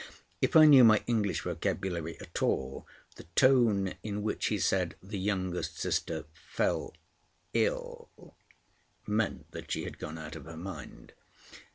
[0.41, 5.19] If I knew my English vocabulary at all, the tone in which he said the
[5.19, 6.95] youngest sister "fell
[7.53, 8.09] ill"
[9.05, 11.13] meant that she had gone out of her mind.